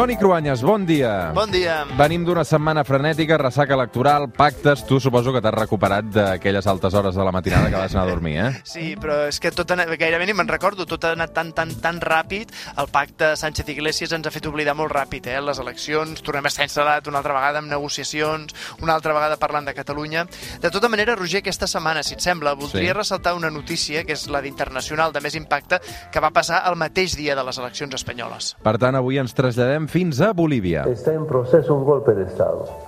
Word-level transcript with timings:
Toni 0.00 0.16
Cruanyes, 0.16 0.62
bon 0.62 0.86
dia. 0.88 1.30
Bon 1.36 1.50
dia. 1.52 1.82
Venim 1.98 2.22
d'una 2.24 2.40
setmana 2.48 2.80
frenètica, 2.88 3.36
ressaca 3.36 3.74
electoral, 3.76 4.30
pactes. 4.32 4.80
Tu 4.88 4.96
suposo 4.96 5.28
que 5.34 5.42
t'has 5.44 5.52
recuperat 5.52 6.06
d'aquelles 6.14 6.64
altes 6.72 6.94
hores 6.96 7.18
de 7.18 7.26
la 7.26 7.34
matinada 7.36 7.68
que 7.68 7.76
vas 7.76 7.92
anar 7.92 8.06
a 8.06 8.08
dormir, 8.08 8.38
eh? 8.40 8.62
Sí, 8.64 8.94
però 8.96 9.26
és 9.28 9.36
que 9.36 9.50
tot 9.52 9.68
gairebé 9.68 10.24
ni 10.24 10.32
me'n 10.32 10.48
recordo, 10.48 10.86
tot 10.88 11.04
ha 11.04 11.10
anat 11.12 11.34
tan, 11.36 11.50
tan, 11.52 11.74
tan 11.84 12.00
ràpid. 12.00 12.48
El 12.80 12.88
pacte 12.88 13.34
Sánchez-Iglesias 13.36 14.14
ens 14.16 14.24
ha 14.24 14.32
fet 14.32 14.48
oblidar 14.48 14.72
molt 14.78 14.88
ràpid, 14.96 15.28
eh? 15.28 15.36
Les 15.44 15.60
eleccions, 15.60 16.24
tornem 16.24 16.48
a 16.48 16.54
estar 16.54 16.64
instal·lat 16.64 17.12
una 17.12 17.20
altra 17.20 17.36
vegada 17.36 17.60
amb 17.60 17.68
negociacions, 17.68 18.56
una 18.80 18.96
altra 18.96 19.12
vegada 19.12 19.36
parlant 19.36 19.68
de 19.68 19.76
Catalunya. 19.76 20.24
De 20.64 20.72
tota 20.72 20.88
manera, 20.88 21.12
Roger, 21.12 21.44
aquesta 21.44 21.68
setmana, 21.68 22.00
si 22.02 22.16
et 22.16 22.24
sembla, 22.24 22.54
voldria 22.56 22.94
Sí. 22.94 22.96
ressaltar 23.02 23.34
una 23.36 23.52
notícia, 23.52 24.06
que 24.08 24.16
és 24.16 24.30
la 24.32 24.40
d'internacional 24.40 25.12
de 25.12 25.20
més 25.20 25.36
impacte, 25.36 25.82
que 26.10 26.24
va 26.24 26.32
passar 26.32 26.64
el 26.72 26.80
mateix 26.80 27.18
dia 27.20 27.36
de 27.36 27.44
les 27.44 27.58
eleccions 27.60 28.00
espanyoles. 28.00 28.56
Per 28.64 28.78
tant, 28.78 28.96
avui 28.96 29.20
ens 29.20 29.36
traslladem 29.36 29.89
fins 29.90 30.20
a 30.20 30.32
Bolívia. 30.32 30.84
Está 30.84 31.12
en 31.12 31.26
proceso 31.26 31.74
un 31.74 31.84
golpe 31.84 32.14
de. 32.14 32.30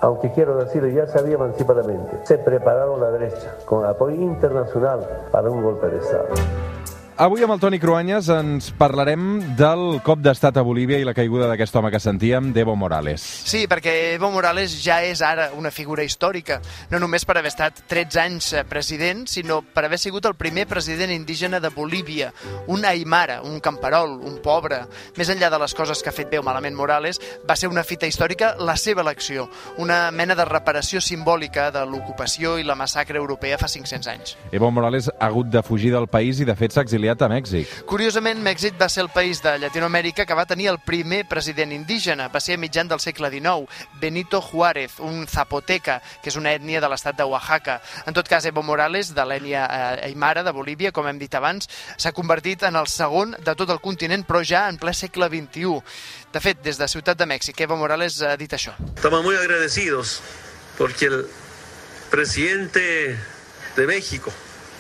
Aunque 0.01 0.30
quiero 0.33 0.56
decirle, 0.56 0.95
ya 0.95 1.06
sabía 1.09 1.37
anticipadamente. 1.37 2.20
Se 2.25 2.38
prepararon 2.38 3.01
la 3.01 3.11
derecha 3.11 3.56
con 3.65 3.84
apoyo 3.84 4.15
internacional 4.15 5.01
para 5.33 5.51
un 5.51 5.62
golpe 5.62 5.88
de 5.88 5.98
Estado. 5.98 6.28
Avui 7.22 7.44
amb 7.46 7.52
el 7.54 7.60
Toni 7.62 7.78
Cruanyes 7.78 8.26
ens 8.34 8.72
parlarem 8.74 9.54
del 9.54 10.00
cop 10.02 10.18
d'estat 10.18 10.56
a 10.58 10.62
Bolívia 10.66 10.98
i 10.98 11.04
la 11.06 11.12
caiguda 11.14 11.46
d'aquest 11.46 11.76
home 11.78 11.92
que 11.94 12.00
sentíem, 12.02 12.48
d'Evo 12.50 12.72
Morales. 12.74 13.22
Sí, 13.22 13.60
perquè 13.70 13.92
Evo 14.16 14.32
Morales 14.34 14.72
ja 14.82 14.96
és 15.06 15.22
ara 15.22 15.52
una 15.54 15.70
figura 15.70 16.02
històrica, 16.02 16.56
no 16.90 16.98
només 16.98 17.22
per 17.22 17.36
haver 17.38 17.52
estat 17.52 17.78
13 17.86 18.18
anys 18.24 18.48
eh, 18.58 18.64
president, 18.66 19.20
sinó 19.30 19.60
per 19.62 19.84
haver 19.86 20.00
sigut 20.02 20.27
el 20.27 20.34
primer 20.34 20.64
president 20.66 21.12
indígena 21.14 21.60
de 21.62 21.70
Bolívia, 21.70 22.32
un 22.66 22.82
aimara, 22.90 23.38
un 23.46 23.60
camperol, 23.62 24.16
un 24.19 24.41
pobre. 24.42 24.80
Més 25.14 25.30
enllà 25.30 25.52
de 25.54 25.62
les 25.62 25.77
coses 25.78 26.02
que 26.02 26.10
ha 26.10 26.16
fet 26.19 26.27
bé 26.32 26.42
o 26.42 26.42
malament 26.42 26.75
Morales, 26.75 27.22
va 27.47 27.54
ser 27.54 27.70
una 27.70 27.86
fita 27.86 28.10
històrica 28.10 28.56
la 28.58 28.75
seva 28.75 29.06
elecció, 29.06 29.47
una 29.78 30.10
mena 30.10 30.34
de 30.34 30.48
reparació 30.50 30.98
simbòlica 30.98 31.70
de 31.70 31.86
l'ocupació 31.86 32.58
i 32.58 32.66
la 32.66 32.75
massacre 32.75 33.22
europea 33.22 33.62
fa 33.62 33.70
500 33.70 34.12
anys. 34.16 34.36
Evo 34.50 34.75
Morales 34.75 35.12
ha 35.14 35.30
hagut 35.30 35.54
de 35.54 35.62
fugir 35.62 35.94
del 35.94 36.10
país 36.10 36.42
i, 36.42 36.50
de 36.50 36.58
fet, 36.58 36.75
s'ha 36.75 36.82
exiliat 36.82 37.11
a 37.20 37.28
Mèxic. 37.28 37.68
Curiosament, 37.84 38.41
Mèxic 38.41 38.78
va 38.80 38.88
ser 38.88 39.02
el 39.05 39.10
país 39.12 39.42
de 39.44 39.58
Llatinoamèrica 39.60 40.24
que 40.24 40.36
va 40.38 40.46
tenir 40.48 40.70
el 40.70 40.78
primer 40.80 41.27
president 41.28 41.72
indígena. 41.77 42.30
Va 42.32 42.41
ser 42.41 42.56
a 42.56 42.60
mitjan 42.62 42.88
del 42.88 43.00
segle 43.00 43.28
XIX, 43.30 43.69
Benito 44.00 44.41
Juárez, 44.41 44.98
un 45.00 45.27
zapoteca, 45.28 46.00
que 46.22 46.32
és 46.32 46.38
una 46.41 46.54
ètnia 46.56 46.80
de 46.80 46.88
l'estat 46.88 47.19
de 47.19 47.27
Oaxaca. 47.28 47.80
En 48.06 48.16
tot 48.16 48.28
cas, 48.28 48.46
Evo 48.48 48.62
Morales, 48.62 49.12
de 49.12 49.27
l'ètnia 49.28 49.66
eh, 49.66 50.06
Aymara 50.08 50.42
de 50.46 50.54
Bolívia, 50.56 50.92
com 50.92 51.06
hem 51.10 51.20
dit 51.20 51.34
abans, 51.34 51.69
s'ha 51.98 52.14
convertit 52.16 52.64
en 52.64 52.80
el 52.80 52.88
segon 52.88 53.36
de 53.36 53.56
tot 53.58 53.70
el 53.70 53.82
continent, 53.84 54.24
però 54.24 54.41
ja 54.41 54.64
en 54.70 54.80
ple 54.80 54.94
segle 54.97 55.28
XXI. 55.28 55.76
De 56.32 56.41
fet, 56.41 56.62
des 56.64 56.80
de 56.80 56.88
Ciutat 56.88 57.19
de 57.20 57.28
Mèxic, 57.28 57.60
Evo 57.60 57.76
Morales 57.76 58.22
ha 58.22 58.36
dit 58.41 58.56
això. 58.56 58.72
Estamos 58.97 59.22
muy 59.22 59.36
agradecidos 59.36 60.20
porque 60.78 61.06
el 61.06 61.26
presidente 62.10 63.19
de 63.76 63.86
México, 63.86 64.32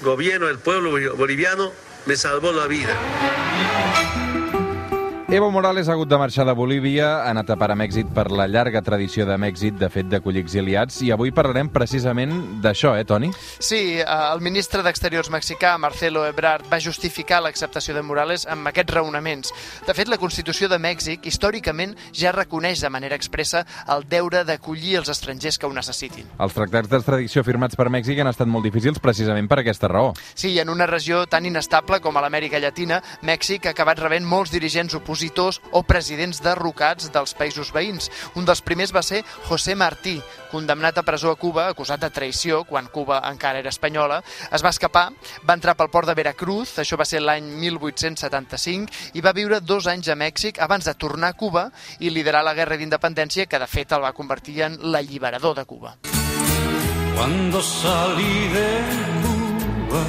gobierno 0.02 0.46
del 0.46 0.58
pueblo 0.58 0.92
boliviano, 1.16 1.72
me 2.06 2.16
salvó 2.16 2.52
la 2.52 2.66
vida. 2.66 2.96
Evo 5.32 5.50
Morales 5.50 5.88
ha 5.88 5.92
hagut 5.92 6.10
de 6.10 6.18
marxar 6.18 6.44
de 6.44 6.52
Bolívia, 6.52 7.22
ha 7.22 7.30
anat 7.30 7.48
a 7.48 7.54
parar 7.56 7.72
a 7.72 7.80
Mèxic 7.80 8.10
per 8.12 8.26
la 8.28 8.44
llarga 8.44 8.82
tradició 8.84 9.24
de 9.24 9.38
Mèxic, 9.40 9.78
de 9.80 9.88
fet, 9.88 10.04
d'acollir 10.12 10.42
exiliats, 10.44 10.98
i 11.00 11.08
avui 11.08 11.30
parlarem 11.32 11.70
precisament 11.72 12.34
d'això, 12.60 12.90
eh, 13.00 13.06
Toni? 13.08 13.30
Sí, 13.56 13.96
eh, 13.96 14.04
el 14.04 14.42
ministre 14.44 14.82
d'Exteriors 14.84 15.30
mexicà, 15.32 15.70
Marcelo 15.80 16.26
Ebrard, 16.28 16.66
va 16.68 16.78
justificar 16.78 17.40
l'acceptació 17.40 17.94
de 17.96 18.02
Morales 18.02 18.44
amb 18.44 18.68
aquests 18.68 18.92
raonaments. 18.92 19.54
De 19.86 19.94
fet, 19.94 20.10
la 20.12 20.18
Constitució 20.20 20.68
de 20.68 20.76
Mèxic, 20.76 21.24
històricament, 21.24 21.96
ja 22.12 22.34
reconeix 22.36 22.82
de 22.82 22.90
manera 22.90 23.16
expressa 23.16 23.64
el 23.88 24.04
deure 24.04 24.44
d'acollir 24.44 24.98
els 24.98 25.08
estrangers 25.08 25.56
que 25.56 25.64
ho 25.64 25.72
necessitin. 25.72 26.28
Els 26.38 26.52
tractats 26.52 26.92
d'extradició 26.92 27.40
firmats 27.42 27.74
per 27.74 27.88
Mèxic 27.88 28.20
han 28.20 28.28
estat 28.28 28.52
molt 28.52 28.68
difícils 28.68 29.00
precisament 29.00 29.48
per 29.48 29.62
aquesta 29.64 29.88
raó. 29.88 30.12
Sí, 30.34 30.58
en 30.60 30.68
una 30.68 30.84
regió 30.84 31.24
tan 31.24 31.46
inestable 31.46 32.02
com 32.04 32.20
a 32.20 32.20
l'Amèrica 32.20 32.60
Llatina, 32.60 33.00
Mèxic 33.22 33.64
ha 33.64 33.72
acabat 33.72 34.04
rebent 34.04 34.28
molts 34.28 34.52
dirigents 34.52 34.92
opositors 34.92 35.21
o 35.70 35.82
presidents 35.86 36.40
derrocats 36.42 37.10
dels 37.12 37.34
països 37.38 37.72
veïns. 37.72 38.10
Un 38.34 38.44
dels 38.48 38.62
primers 38.62 38.92
va 38.94 39.02
ser 39.02 39.22
José 39.48 39.74
Martí, 39.74 40.20
condemnat 40.50 40.98
a 40.98 41.02
presó 41.02 41.30
a 41.30 41.36
Cuba, 41.36 41.68
acusat 41.68 42.00
de 42.00 42.10
traïció, 42.10 42.64
quan 42.64 42.88
Cuba 42.92 43.22
encara 43.30 43.58
era 43.62 43.70
espanyola. 43.70 44.22
Es 44.52 44.64
va 44.64 44.70
escapar, 44.70 45.10
va 45.48 45.54
entrar 45.54 45.76
pel 45.76 45.90
port 45.90 46.08
de 46.08 46.14
Veracruz, 46.14 46.78
això 46.78 46.98
va 46.98 47.06
ser 47.08 47.22
l'any 47.22 47.44
1875, 47.60 49.12
i 49.14 49.20
va 49.20 49.32
viure 49.36 49.60
dos 49.60 49.86
anys 49.86 50.08
a 50.08 50.16
Mèxic 50.18 50.60
abans 50.60 50.84
de 50.88 50.94
tornar 50.94 51.32
a 51.32 51.38
Cuba 51.38 51.68
i 52.00 52.10
liderar 52.10 52.44
la 52.44 52.54
guerra 52.54 52.76
d'independència, 52.76 53.46
que 53.46 53.58
de 53.58 53.70
fet 53.70 53.92
el 53.92 54.02
va 54.04 54.12
convertir 54.16 54.62
en 54.66 54.78
l'alliberador 54.92 55.56
de 55.56 55.64
Cuba. 55.64 55.96
Cuando 57.14 57.62
salí 57.62 58.48
de 58.56 58.68
Cuba, 59.22 60.04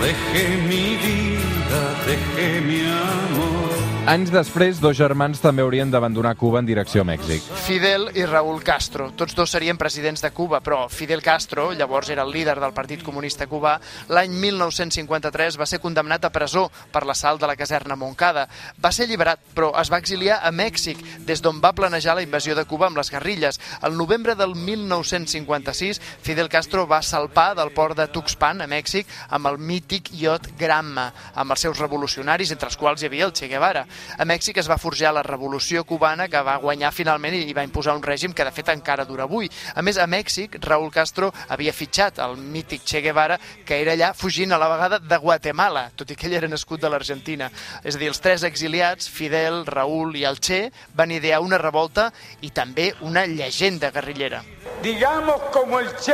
dejé 0.00 0.48
mi 0.68 0.96
vida, 0.96 1.80
dejé 2.06 2.60
mi 2.60 2.80
amor. 2.80 3.83
Anys 4.04 4.28
després, 4.28 4.82
dos 4.84 4.98
germans 4.98 5.38
també 5.40 5.62
haurien 5.64 5.88
d'abandonar 5.88 6.34
Cuba 6.36 6.58
en 6.60 6.66
direcció 6.68 7.00
a 7.00 7.06
Mèxic. 7.08 7.44
Fidel 7.64 8.10
i 8.12 8.26
Raúl 8.28 8.58
Castro. 8.60 9.06
Tots 9.16 9.32
dos 9.32 9.54
serien 9.54 9.78
presidents 9.80 10.20
de 10.20 10.28
Cuba, 10.28 10.58
però 10.60 10.82
Fidel 10.92 11.22
Castro, 11.24 11.70
llavors 11.72 12.10
era 12.12 12.26
el 12.26 12.32
líder 12.34 12.58
del 12.60 12.74
Partit 12.76 13.00
Comunista 13.02 13.46
Cubà, 13.48 13.78
l'any 14.12 14.34
1953 14.42 15.56
va 15.56 15.64
ser 15.64 15.80
condemnat 15.80 16.26
a 16.28 16.30
presó 16.34 16.66
per 16.92 17.06
l'assalt 17.08 17.40
de 17.40 17.48
la 17.48 17.56
caserna 17.56 17.96
Moncada. 17.96 18.44
Va 18.76 18.90
ser 18.92 19.06
alliberat, 19.08 19.40
però 19.56 19.70
es 19.80 19.88
va 19.88 20.02
exiliar 20.04 20.42
a 20.44 20.52
Mèxic, 20.52 21.00
des 21.24 21.40
d'on 21.40 21.62
va 21.64 21.72
planejar 21.72 22.18
la 22.18 22.26
invasió 22.26 22.52
de 22.52 22.66
Cuba 22.68 22.90
amb 22.90 23.00
les 23.00 23.08
guerrilles. 23.08 23.60
El 23.80 23.96
novembre 23.96 24.36
del 24.36 24.52
1956, 24.54 26.02
Fidel 26.20 26.52
Castro 26.52 26.84
va 26.86 27.00
salpar 27.00 27.54
del 27.56 27.72
port 27.72 27.96
de 27.96 28.10
Tuxpan, 28.12 28.60
a 28.60 28.68
Mèxic, 28.68 29.08
amb 29.30 29.48
el 29.48 29.56
mític 29.56 30.12
iot 30.20 30.52
Granma, 30.60 31.08
amb 31.32 31.56
els 31.56 31.64
seus 31.64 31.80
revolucionaris, 31.80 32.52
entre 32.52 32.68
els 32.68 32.76
quals 32.76 33.00
hi 33.00 33.08
havia 33.08 33.32
el 33.32 33.32
Che 33.32 33.48
Guevara. 33.48 33.88
A 34.18 34.24
Mèxic 34.24 34.58
es 34.58 34.68
va 34.70 34.78
forjar 34.78 35.12
la 35.14 35.22
revolució 35.22 35.84
cubana 35.84 36.28
que 36.28 36.42
va 36.42 36.56
guanyar 36.62 36.92
finalment 36.92 37.34
i 37.34 37.54
va 37.56 37.64
imposar 37.66 37.96
un 37.96 38.02
règim 38.02 38.32
que 38.32 38.44
de 38.44 38.52
fet 38.54 38.70
encara 38.72 39.04
dura 39.04 39.24
avui. 39.24 39.50
A 39.74 39.82
més, 39.82 39.98
a 39.98 40.06
Mèxic, 40.06 40.58
Raúl 40.64 40.90
Castro 40.92 41.32
havia 41.48 41.72
fitxat 41.72 42.18
el 42.24 42.36
mític 42.36 42.84
Che 42.84 43.02
Guevara 43.04 43.38
que 43.64 43.80
era 43.80 43.92
allà 43.94 44.12
fugint 44.14 44.52
a 44.52 44.58
la 44.58 44.68
vegada 44.68 44.98
de 44.98 45.18
Guatemala, 45.18 45.90
tot 45.96 46.10
i 46.10 46.16
que 46.16 46.28
ell 46.28 46.38
era 46.40 46.48
nascut 46.48 46.80
de 46.80 46.90
l'Argentina. 46.90 47.50
És 47.82 47.96
a 47.96 48.02
dir, 48.02 48.08
els 48.12 48.20
tres 48.20 48.44
exiliats, 48.44 49.08
Fidel, 49.08 49.64
Raúl 49.66 50.16
i 50.16 50.24
el 50.28 50.40
Che, 50.40 50.70
van 50.94 51.12
idear 51.14 51.40
una 51.42 51.58
revolta 51.58 52.10
i 52.42 52.50
també 52.50 52.92
una 53.00 53.26
llegenda 53.26 53.90
guerrillera. 53.90 54.42
digamos 54.82 55.40
como 55.52 55.80
el 55.80 55.88
Che 55.96 56.12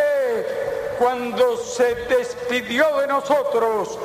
cuando 0.98 1.56
se 1.56 1.94
despidió 2.08 2.98
de 2.98 3.06
nosotros, 3.06 3.98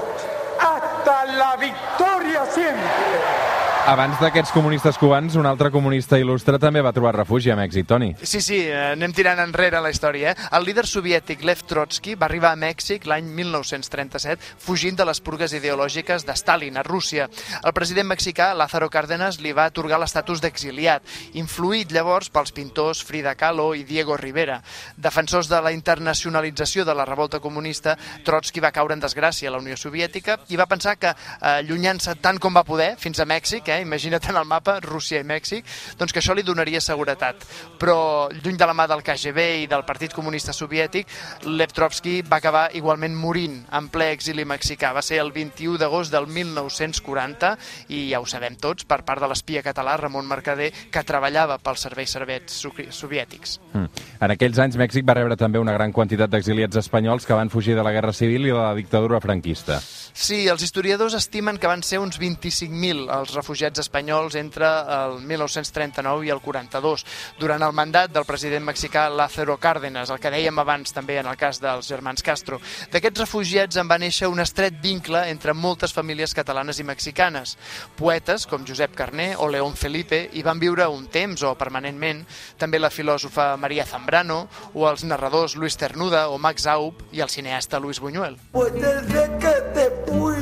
hasta 0.60 1.26
la 1.26 1.56
victoria 1.58 2.46
siempre. 2.46 3.65
Abans 3.86 4.18
d'aquests 4.18 4.50
comunistes 4.50 4.98
cubans, 4.98 5.36
un 5.38 5.46
altre 5.46 5.70
comunista 5.70 6.18
il·lustre 6.18 6.58
també 6.58 6.82
va 6.82 6.90
trobar 6.90 7.12
refugi 7.14 7.52
a 7.54 7.56
Mèxic, 7.60 7.86
Toni. 7.86 8.08
Sí, 8.18 8.40
sí, 8.42 8.58
eh, 8.66 8.96
anem 8.96 9.12
tirant 9.14 9.38
enrere 9.44 9.78
la 9.78 9.92
història. 9.94 10.32
Eh? 10.32 10.48
El 10.58 10.64
líder 10.66 10.88
soviètic 10.90 11.44
Lev 11.46 11.62
Trotsky 11.70 12.16
va 12.18 12.26
arribar 12.26 12.50
a 12.56 12.58
Mèxic 12.58 13.06
l'any 13.06 13.28
1937 13.30 14.42
fugint 14.66 14.98
de 14.98 15.06
les 15.06 15.22
purgues 15.22 15.54
ideològiques 15.54 16.26
de 16.26 16.34
Stalin 16.34 16.80
a 16.82 16.84
Rússia. 16.88 17.28
El 17.62 17.76
president 17.78 18.10
mexicà 18.10 18.48
Lázaro 18.58 18.90
Cárdenas 18.90 19.38
li 19.38 19.54
va 19.54 19.68
atorgar 19.70 20.02
l'estatus 20.02 20.42
d'exiliat, 20.42 21.06
influït 21.38 21.94
llavors 21.94 22.34
pels 22.34 22.56
pintors 22.58 23.04
Frida 23.06 23.36
Kahlo 23.38 23.76
i 23.78 23.86
Diego 23.86 24.18
Rivera. 24.18 24.64
Defensors 24.98 25.46
de 25.46 25.62
la 25.62 25.76
internacionalització 25.78 26.88
de 26.90 26.98
la 26.98 27.06
revolta 27.06 27.38
comunista, 27.40 27.94
Trotsky 28.26 28.66
va 28.66 28.74
caure 28.74 28.98
en 28.98 29.06
desgràcia 29.06 29.54
a 29.54 29.54
la 29.54 29.62
Unió 29.62 29.78
Soviètica 29.78 30.40
i 30.50 30.58
va 30.58 30.66
pensar 30.66 30.98
que, 30.98 31.14
eh, 31.14 31.56
allunyant-se 31.60 32.16
tant 32.16 32.42
com 32.42 32.58
va 32.58 32.66
poder, 32.66 32.96
fins 32.98 33.22
a 33.22 33.30
Mèxic, 33.30 33.70
eh, 33.70 33.75
imagina't 33.84 34.30
en 34.30 34.40
el 34.40 34.48
mapa, 34.50 34.80
Rússia 34.84 35.22
i 35.22 35.28
Mèxic, 35.28 35.66
doncs 36.00 36.14
que 36.14 36.22
això 36.22 36.36
li 36.36 36.44
donaria 36.46 36.82
seguretat. 36.82 37.44
Però 37.80 38.30
lluny 38.32 38.58
de 38.58 38.68
la 38.68 38.76
mà 38.78 38.88
del 38.88 39.04
KGB 39.06 39.46
i 39.64 39.68
del 39.72 39.86
Partit 39.88 40.14
Comunista 40.14 40.54
Soviètic, 40.54 41.10
Lev 41.46 41.74
Trotsky 41.76 42.22
va 42.22 42.40
acabar 42.42 42.70
igualment 42.78 43.16
morint 43.16 43.62
en 43.76 43.90
ple 43.94 44.12
exili 44.14 44.46
mexicà. 44.46 44.94
Va 44.96 45.04
ser 45.06 45.20
el 45.24 45.32
21 45.36 45.80
d'agost 45.82 46.14
del 46.14 46.28
1940 46.28 47.56
i 47.90 48.06
ja 48.12 48.22
ho 48.22 48.30
sabem 48.30 48.58
tots, 48.62 48.86
per 48.86 49.02
part 49.08 49.24
de 49.24 49.30
l'espia 49.32 49.64
català 49.66 49.98
Ramon 49.98 50.28
Mercader, 50.28 50.72
que 50.92 51.06
treballava 51.08 51.60
pels 51.64 51.86
serveis 51.88 52.12
servets 52.16 52.62
soviètics. 52.96 53.60
Mm. 53.74 54.08
En 54.26 54.36
aquells 54.36 54.60
anys, 54.62 54.80
Mèxic 54.80 55.08
va 55.08 55.18
rebre 55.18 55.38
també 55.40 55.62
una 55.62 55.76
gran 55.76 55.94
quantitat 55.96 56.32
d'exiliats 56.32 56.84
espanyols 56.86 57.26
que 57.26 57.38
van 57.38 57.52
fugir 57.54 57.76
de 57.76 57.84
la 57.84 57.94
Guerra 57.96 58.14
Civil 58.14 58.48
i 58.48 58.54
de 58.54 58.60
la 58.60 58.76
dictadura 58.78 59.22
franquista. 59.24 59.82
Sí, 60.16 60.46
els 60.48 60.64
historiadors 60.64 61.14
estimen 61.18 61.58
que 61.60 61.68
van 61.68 61.82
ser 61.84 61.98
uns 62.00 62.16
25.000 62.16 63.10
els 63.12 63.34
refugiats 63.36 63.82
espanyols 63.82 64.38
entre 64.40 64.70
el 64.96 65.18
1939 65.28 66.30
i 66.30 66.32
el 66.32 66.40
42, 66.40 67.04
durant 67.36 67.66
el 67.68 67.76
mandat 67.76 68.14
del 68.16 68.24
president 68.24 68.64
mexicà 68.64 69.10
Lázaro 69.12 69.58
Cárdenas, 69.60 70.14
el 70.16 70.22
que 70.24 70.32
dèiem 70.32 70.62
abans 70.64 70.96
també 70.96 71.18
en 71.20 71.28
el 71.28 71.36
cas 71.36 71.60
dels 71.60 71.92
germans 71.92 72.24
Castro. 72.24 72.62
D'aquests 72.94 73.26
refugiats 73.26 73.76
en 73.76 73.92
va 73.92 74.00
néixer 74.00 74.30
un 74.32 74.40
estret 74.40 74.80
vincle 74.80 75.26
entre 75.34 75.52
moltes 75.52 75.92
famílies 75.92 76.34
catalanes 76.34 76.80
i 76.80 76.88
mexicanes. 76.88 77.58
Poetes 78.00 78.48
com 78.48 78.64
Josep 78.64 78.96
Carné 78.96 79.34
o 79.36 79.52
León 79.52 79.76
Felipe 79.76 80.30
hi 80.32 80.46
van 80.48 80.64
viure 80.64 80.88
un 80.88 81.10
temps 81.12 81.44
o 81.44 81.58
permanentment, 81.60 82.24
també 82.58 82.80
la 82.80 82.90
filòsofa 82.90 83.52
Maria 83.60 83.84
Zambrano 83.84 84.46
o 84.72 84.88
els 84.88 85.04
narradors 85.04 85.60
Luis 85.60 85.76
Ternuda 85.76 86.30
o 86.32 86.40
Max 86.40 86.72
Aup 86.72 87.04
i 87.12 87.20
el 87.20 87.30
cineasta 87.30 87.84
Luis 87.84 88.00
Buñuel. 88.00 88.40
Pues 88.56 88.72
desde 88.80 89.28
que 89.44 89.56
te 89.76 90.05
Uy, 90.12 90.36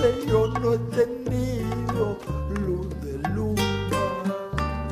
Señor, 0.00 0.60
no 0.60 0.74
entendí. 0.74 1.45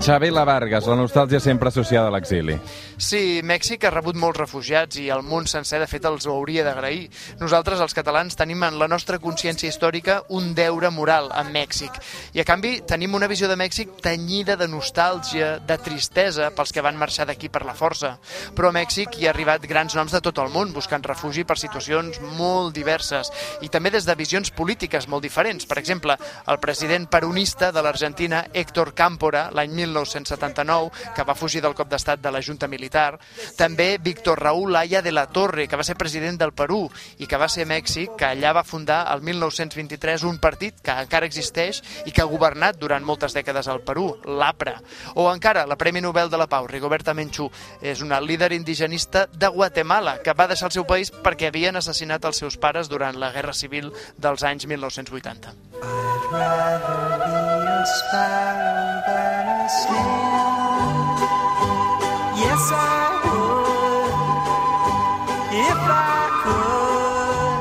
Xabela 0.05 0.43
Vargas, 0.45 0.85
la 0.85 0.99
nostàlgia 1.01 1.39
sempre 1.41 1.71
associada 1.71 2.11
a 2.11 2.13
l'exili. 2.13 2.59
Sí, 3.01 3.41
Mèxic 3.41 3.87
ha 3.87 3.91
rebut 3.95 4.19
molts 4.21 4.37
refugiats 4.37 4.99
i 5.01 5.07
el 5.09 5.23
món 5.25 5.47
sencer, 5.49 5.79
de 5.81 5.87
fet, 5.89 6.05
els 6.05 6.27
ho 6.29 6.35
hauria 6.35 6.61
d'agrair. 6.67 7.07
Nosaltres, 7.41 7.81
els 7.81 7.97
catalans, 7.97 8.37
tenim 8.37 8.61
en 8.69 8.77
la 8.77 8.85
nostra 8.85 9.17
consciència 9.19 9.71
històrica 9.73 10.19
un 10.29 10.51
deure 10.55 10.91
moral 10.93 11.31
amb 11.33 11.55
Mèxic. 11.57 11.97
I, 12.37 12.43
a 12.43 12.45
canvi, 12.45 12.75
tenim 12.85 13.17
una 13.17 13.31
visió 13.33 13.49
de 13.49 13.57
Mèxic 13.57 13.95
tenyida 14.05 14.59
de 14.61 14.69
nostàlgia, 14.69 15.55
de 15.65 15.79
tristesa 15.81 16.51
pels 16.53 16.75
que 16.77 16.85
van 16.85 17.01
marxar 17.01 17.25
d'aquí 17.31 17.49
per 17.49 17.65
la 17.65 17.73
força. 17.73 18.19
Però 18.53 18.69
a 18.69 18.77
Mèxic 18.77 19.17
hi 19.17 19.25
ha 19.25 19.33
arribat 19.33 19.65
grans 19.65 19.97
noms 19.97 20.13
de 20.13 20.21
tot 20.21 20.43
el 20.45 20.53
món 20.53 20.77
buscant 20.77 21.09
refugi 21.09 21.47
per 21.49 21.57
situacions 21.57 22.21
molt 22.37 22.77
diverses 22.77 23.33
i 23.65 23.73
també 23.73 23.95
des 23.97 24.05
de 24.05 24.19
visions 24.21 24.53
polítiques 24.53 25.09
molt 25.09 25.25
diferents. 25.25 25.65
Per 25.65 25.81
exemple, 25.81 26.21
el 26.45 26.61
president 26.61 27.09
peronista 27.09 27.73
de 27.73 27.81
l'Argentina, 27.81 28.45
Héctor 28.53 28.93
Cámpora, 28.93 29.49
l'any 29.49 29.73
1979, 29.95 30.91
que 31.15 31.25
va 31.25 31.35
fugir 31.35 31.63
del 31.63 31.75
cop 31.75 31.89
d'estat 31.91 32.21
de 32.21 32.31
la 32.33 32.43
Junta 32.43 32.69
Militar. 32.69 33.19
També 33.57 33.99
Víctor 34.03 34.41
Raúl 34.41 34.77
Aya 34.77 35.03
de 35.03 35.13
la 35.13 35.27
Torre, 35.27 35.69
que 35.69 35.77
va 35.77 35.85
ser 35.85 35.97
president 35.97 36.39
del 36.41 36.53
Perú 36.53 36.89
i 37.19 37.27
que 37.27 37.39
va 37.39 37.49
ser 37.49 37.65
a 37.65 37.71
Mèxic, 37.71 38.17
que 38.19 38.27
allà 38.27 38.55
va 38.55 38.65
fundar 38.65 39.05
el 39.13 39.23
1923 39.23 40.25
un 40.25 40.39
partit 40.39 40.81
que 40.83 40.95
encara 41.05 41.27
existeix 41.27 41.83
i 42.07 42.13
que 42.13 42.23
ha 42.23 42.31
governat 42.31 42.79
durant 42.81 43.05
moltes 43.05 43.35
dècades 43.37 43.69
al 43.69 43.83
Perú, 43.87 44.11
l'APRA. 44.25 44.81
O 45.15 45.29
encara 45.33 45.67
la 45.67 45.79
Premi 45.79 46.03
Nobel 46.03 46.31
de 46.31 46.41
la 46.41 46.49
Pau, 46.51 46.67
Rigoberta 46.67 47.15
Menchú, 47.15 47.51
és 47.81 48.03
una 48.03 48.21
líder 48.21 48.53
indigenista 48.53 49.27
de 49.33 49.49
Guatemala 49.49 50.19
que 50.23 50.35
va 50.35 50.49
deixar 50.51 50.71
el 50.71 50.77
seu 50.77 50.87
país 50.89 51.13
perquè 51.13 51.51
havien 51.51 51.77
assassinat 51.77 52.25
els 52.25 52.43
seus 52.43 52.59
pares 52.59 52.91
durant 52.91 53.19
la 53.21 53.33
Guerra 53.33 53.55
Civil 53.55 53.93
dels 54.19 54.43
anys 54.43 54.67
1980. 54.67 55.55
I'd 55.85 56.33
rather 56.33 57.19
be 57.19 57.69
a 57.69 57.85
sparrow 57.87 59.34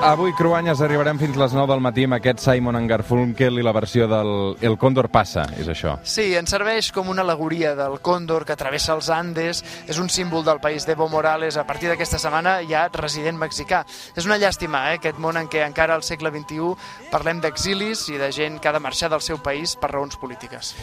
Avui, 0.03 0.33
Cruanyes, 0.35 0.81
arribarem 0.83 1.15
fins 1.15 1.37
les 1.39 1.53
9 1.55 1.69
del 1.71 1.79
matí 1.79 2.03
amb 2.03 2.17
aquest 2.17 2.41
Simon 2.43 2.75
and 2.75 2.91
Garfunkel 2.91 3.61
i 3.61 3.63
la 3.63 3.71
versió 3.71 4.03
del 4.11 4.57
El 4.59 4.75
Còndor 4.75 5.07
passa, 5.07 5.45
és 5.55 5.69
això. 5.71 5.93
Sí, 6.03 6.25
ens 6.35 6.51
serveix 6.51 6.89
com 6.91 7.07
una 7.07 7.23
alegoria 7.23 7.71
del 7.77 7.95
còndor 8.03 8.43
que 8.43 8.57
travessa 8.59 8.97
els 8.97 9.07
Andes, 9.07 9.63
és 9.87 10.01
un 10.03 10.11
símbol 10.11 10.43
del 10.43 10.59
país 10.59 10.83
d'Evo 10.83 11.07
Morales, 11.07 11.55
a 11.55 11.63
partir 11.63 11.87
d'aquesta 11.87 12.19
setmana 12.19 12.57
ja 12.67 12.89
resident 12.91 13.39
mexicà. 13.39 13.85
És 14.11 14.27
una 14.27 14.35
llàstima, 14.43 14.89
eh, 14.91 14.99
aquest 14.99 15.23
món 15.23 15.39
en 15.39 15.47
què 15.47 15.63
encara 15.63 15.95
al 15.95 16.03
segle 16.03 16.35
XXI 16.35 16.75
parlem 17.15 17.39
d'exilis 17.39 18.09
i 18.11 18.19
de 18.19 18.31
gent 18.35 18.59
que 18.59 18.67
ha 18.67 18.75
de 18.75 18.83
marxar 18.83 19.07
del 19.09 19.23
seu 19.23 19.39
país 19.39 19.77
per 19.79 19.93
raons 19.95 20.19
polítiques. 20.19 20.75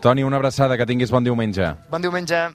Toni, 0.00 0.22
una 0.22 0.36
abraçada, 0.38 0.76
que 0.78 0.86
tinguis 0.86 1.10
bon 1.10 1.26
diumenge. 1.26 1.72
Bon 1.90 2.02
diumenge. 2.02 2.38